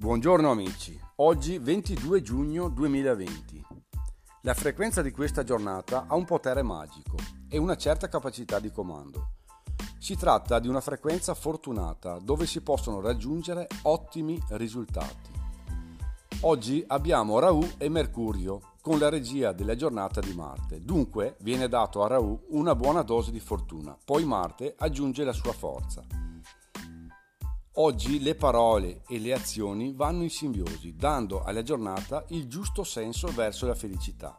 Buongiorno 0.00 0.48
amici, 0.48 0.96
oggi 1.16 1.58
22 1.58 2.22
giugno 2.22 2.68
2020. 2.68 3.66
La 4.42 4.54
frequenza 4.54 5.02
di 5.02 5.10
questa 5.10 5.42
giornata 5.42 6.04
ha 6.06 6.14
un 6.14 6.24
potere 6.24 6.62
magico 6.62 7.16
e 7.48 7.58
una 7.58 7.76
certa 7.76 8.06
capacità 8.06 8.60
di 8.60 8.70
comando. 8.70 9.30
Si 9.98 10.14
tratta 10.14 10.60
di 10.60 10.68
una 10.68 10.80
frequenza 10.80 11.34
fortunata 11.34 12.20
dove 12.20 12.46
si 12.46 12.60
possono 12.60 13.00
raggiungere 13.00 13.66
ottimi 13.82 14.40
risultati. 14.50 15.32
Oggi 16.42 16.84
abbiamo 16.86 17.40
Raù 17.40 17.68
e 17.76 17.88
Mercurio 17.88 18.74
con 18.80 19.00
la 19.00 19.08
regia 19.08 19.50
della 19.50 19.74
giornata 19.74 20.20
di 20.20 20.32
Marte, 20.32 20.80
dunque 20.80 21.34
viene 21.40 21.66
dato 21.66 22.04
a 22.04 22.06
Raù 22.06 22.40
una 22.50 22.76
buona 22.76 23.02
dose 23.02 23.32
di 23.32 23.40
fortuna, 23.40 23.98
poi 24.04 24.24
Marte 24.24 24.76
aggiunge 24.78 25.24
la 25.24 25.32
sua 25.32 25.52
forza. 25.52 26.27
Oggi 27.80 28.20
le 28.20 28.34
parole 28.34 29.02
e 29.06 29.20
le 29.20 29.32
azioni 29.32 29.92
vanno 29.92 30.24
in 30.24 30.30
simbiosi, 30.30 30.96
dando 30.96 31.44
alla 31.44 31.62
giornata 31.62 32.24
il 32.30 32.48
giusto 32.48 32.82
senso 32.82 33.28
verso 33.28 33.68
la 33.68 33.76
felicità, 33.76 34.36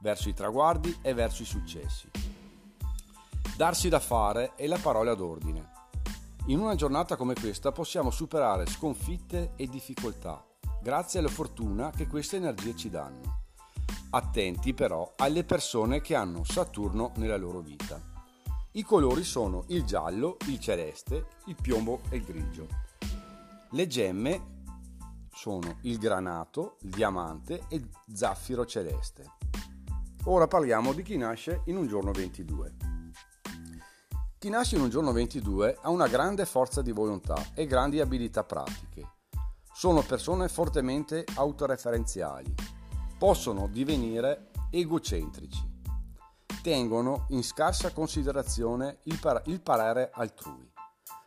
verso 0.00 0.28
i 0.28 0.34
traguardi 0.34 0.98
e 1.00 1.14
verso 1.14 1.42
i 1.42 1.46
successi. 1.46 2.10
Darsi 3.56 3.88
da 3.88 4.00
fare 4.00 4.54
è 4.56 4.66
la 4.66 4.78
parola 4.78 5.14
d'ordine. 5.14 5.70
In 6.46 6.58
una 6.58 6.74
giornata 6.74 7.14
come 7.14 7.34
questa 7.34 7.70
possiamo 7.70 8.10
superare 8.10 8.66
sconfitte 8.66 9.52
e 9.54 9.68
difficoltà, 9.68 10.44
grazie 10.82 11.20
alla 11.20 11.28
fortuna 11.28 11.90
che 11.90 12.08
queste 12.08 12.38
energie 12.38 12.74
ci 12.74 12.90
danno. 12.90 13.42
Attenti 14.10 14.74
però 14.74 15.12
alle 15.18 15.44
persone 15.44 16.00
che 16.00 16.16
hanno 16.16 16.42
Saturno 16.42 17.12
nella 17.18 17.36
loro 17.36 17.60
vita. 17.60 18.13
I 18.76 18.82
colori 18.82 19.22
sono 19.22 19.62
il 19.68 19.84
giallo, 19.84 20.36
il 20.48 20.58
celeste, 20.58 21.26
il 21.44 21.54
piombo 21.54 22.00
e 22.08 22.16
il 22.16 22.24
grigio. 22.24 22.66
Le 23.70 23.86
gemme 23.86 24.62
sono 25.32 25.76
il 25.82 25.96
granato, 25.96 26.78
il 26.80 26.90
diamante 26.90 27.66
e 27.68 27.76
il 27.76 27.88
zaffiro 28.12 28.66
celeste. 28.66 29.36
Ora 30.24 30.48
parliamo 30.48 30.92
di 30.92 31.04
chi 31.04 31.16
nasce 31.16 31.62
in 31.66 31.76
un 31.76 31.86
giorno 31.86 32.10
22. 32.10 32.74
Chi 34.40 34.48
nasce 34.48 34.74
in 34.74 34.82
un 34.82 34.90
giorno 34.90 35.12
22 35.12 35.78
ha 35.80 35.90
una 35.90 36.08
grande 36.08 36.44
forza 36.44 36.82
di 36.82 36.90
volontà 36.90 37.52
e 37.54 37.66
grandi 37.66 38.00
abilità 38.00 38.42
pratiche. 38.42 39.08
Sono 39.72 40.02
persone 40.02 40.48
fortemente 40.48 41.24
autoreferenziali. 41.36 42.52
Possono 43.16 43.68
divenire 43.68 44.50
egocentrici 44.70 45.73
tengono 46.64 47.26
in 47.28 47.44
scarsa 47.44 47.92
considerazione 47.92 49.00
il, 49.02 49.20
par- 49.20 49.42
il 49.48 49.60
parere 49.60 50.08
altrui. 50.10 50.72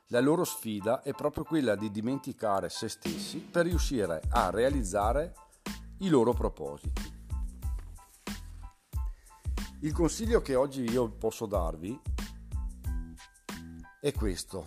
La 0.08 0.20
loro 0.20 0.44
sfida 0.44 1.04
è 1.04 1.14
proprio 1.14 1.44
quella 1.44 1.76
di 1.76 1.92
dimenticare 1.92 2.70
se 2.70 2.90
stessi 2.90 3.38
per 3.38 3.68
riuscire 3.68 4.20
a 4.30 4.50
realizzare 4.50 5.36
i 6.00 6.10
loro 6.10 6.34
propositi. 6.34 7.16
Il 9.82 9.94
consiglio 9.94 10.42
che 10.42 10.56
oggi 10.56 10.82
io 10.90 11.08
posso 11.08 11.46
darvi 11.46 12.02
è 14.02 14.12
questo. 14.14 14.66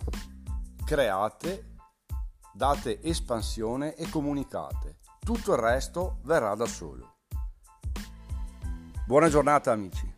Create, 0.85 1.75
date 2.53 3.01
espansione 3.01 3.93
e 3.95 4.09
comunicate. 4.09 4.99
Tutto 5.19 5.51
il 5.51 5.59
resto 5.59 6.19
verrà 6.23 6.55
da 6.55 6.65
solo. 6.65 7.17
Buona 9.05 9.27
giornata 9.27 9.73
amici. 9.73 10.10